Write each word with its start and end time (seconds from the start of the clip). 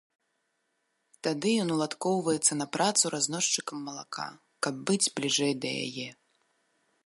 Тады 1.27 1.49
ён 1.63 1.69
уладкоўваецца 1.75 2.57
на 2.63 2.67
працу 2.77 3.03
разносчыкам 3.17 3.77
малака, 3.91 4.25
каб 4.65 4.75
быць 4.91 5.11
бліжэй 5.19 5.53
да 5.67 5.75
яе. 5.87 6.09